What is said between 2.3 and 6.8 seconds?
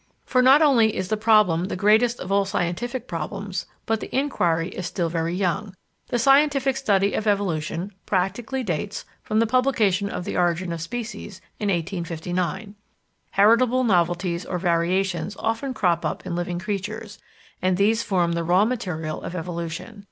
all scientific problems, but the inquiry is still very young. The scientific